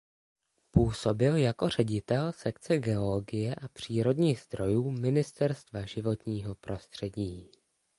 [0.71, 7.51] Působil jako ředitel sekce geologie a přírodních zdrojů Ministerstva životního prostředí.